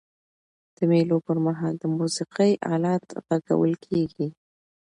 [0.75, 3.05] د مېلو پر مهال د موسیقۍ آلات
[3.45, 4.27] ږغول کيږي.